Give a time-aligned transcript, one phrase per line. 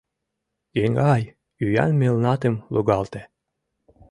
[0.83, 1.23] Еҥгай,
[1.63, 3.21] ӱян мелнатым лугалте.